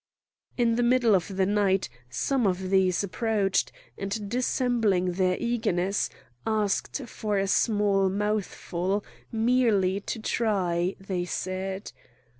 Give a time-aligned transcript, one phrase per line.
[0.57, 6.09] In the middle of the night some of these approached, and, dissembling their eagerness,
[6.43, 11.91] asked for a small mouthful, merely to try, they said.